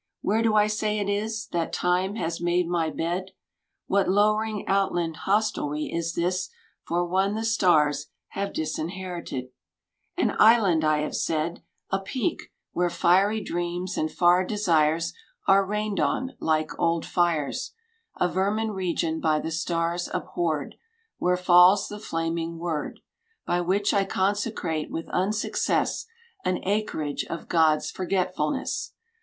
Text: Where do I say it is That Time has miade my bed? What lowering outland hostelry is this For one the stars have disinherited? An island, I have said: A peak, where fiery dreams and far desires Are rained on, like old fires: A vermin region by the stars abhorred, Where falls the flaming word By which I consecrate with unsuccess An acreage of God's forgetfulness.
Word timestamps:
Where 0.21 0.41
do 0.41 0.55
I 0.55 0.65
say 0.65 0.97
it 0.97 1.07
is 1.07 1.45
That 1.51 1.71
Time 1.71 2.15
has 2.15 2.39
miade 2.39 2.65
my 2.65 2.89
bed? 2.89 3.33
What 3.85 4.09
lowering 4.09 4.67
outland 4.67 5.15
hostelry 5.27 5.93
is 5.93 6.15
this 6.15 6.49
For 6.87 7.05
one 7.05 7.35
the 7.35 7.45
stars 7.45 8.07
have 8.29 8.51
disinherited? 8.51 9.49
An 10.17 10.35
island, 10.39 10.83
I 10.83 11.01
have 11.01 11.15
said: 11.15 11.61
A 11.91 11.99
peak, 11.99 12.51
where 12.71 12.89
fiery 12.89 13.43
dreams 13.43 13.95
and 13.95 14.11
far 14.11 14.43
desires 14.43 15.13
Are 15.47 15.63
rained 15.63 15.99
on, 15.99 16.31
like 16.39 16.71
old 16.79 17.05
fires: 17.05 17.73
A 18.19 18.27
vermin 18.27 18.71
region 18.71 19.19
by 19.19 19.39
the 19.39 19.51
stars 19.51 20.09
abhorred, 20.11 20.73
Where 21.19 21.37
falls 21.37 21.89
the 21.89 21.99
flaming 21.99 22.57
word 22.57 23.01
By 23.45 23.61
which 23.61 23.93
I 23.93 24.05
consecrate 24.05 24.89
with 24.89 25.07
unsuccess 25.09 26.07
An 26.43 26.57
acreage 26.63 27.23
of 27.25 27.47
God's 27.47 27.91
forgetfulness. 27.91 28.93